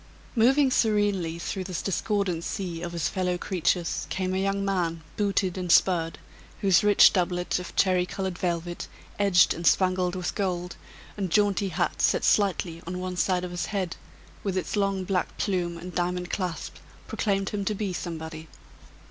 [0.35, 5.59] Moving serenely through this discordant sea of his fellow creatures came a young man booted
[5.59, 6.17] and spurred,
[6.61, 8.87] whose rich doublet of cherry colored velvet,
[9.19, 10.75] edged and spangled with gold,
[11.17, 13.95] and jaunty hat set slightly on one side of his head,
[14.43, 18.47] with its long black plume and diamond clasp, proclaimed him to be somebody.